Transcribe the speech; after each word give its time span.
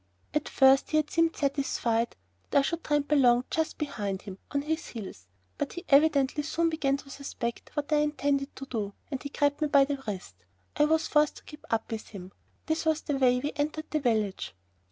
At 0.33 0.49
first 0.49 0.89
he 0.89 0.97
had 0.97 1.11
seemed 1.11 1.35
satisfied 1.37 2.15
that 2.49 2.57
I 2.57 2.61
should 2.63 2.83
tramp 2.83 3.11
along 3.11 3.45
just 3.51 3.77
behind 3.77 4.23
him, 4.23 4.39
on 4.49 4.63
his 4.63 4.87
heels, 4.87 5.27
but 5.59 5.73
he 5.73 5.85
evidently 5.89 6.41
soon 6.41 6.69
began 6.71 6.97
to 6.97 7.09
suspect 7.11 7.69
what 7.75 7.93
I 7.93 7.97
intended 7.97 8.55
to 8.55 8.65
do, 8.65 8.93
and 9.11 9.21
he 9.21 9.29
grabbed 9.29 9.61
me 9.61 9.67
by 9.67 9.85
the 9.85 10.01
wrist. 10.07 10.37
I 10.75 10.85
was 10.85 11.05
forced 11.05 11.35
to 11.35 11.43
keep 11.43 11.63
up 11.71 11.91
with 11.91 12.07
him. 12.07 12.31
This 12.65 12.83
was 12.83 13.01
the 13.01 13.19
way 13.19 13.41
we 13.41 13.51
entered 13.55 13.91
the 13.91 13.99
village. 13.99 14.55